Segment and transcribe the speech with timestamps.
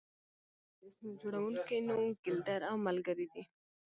[0.03, 0.03] د
[0.79, 3.43] مجسمو جوړونکي نوم ګیلډر او ملګري دی.